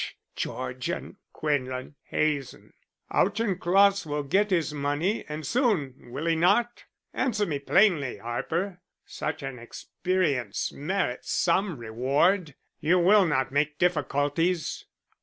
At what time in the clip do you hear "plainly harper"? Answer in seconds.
7.59-8.81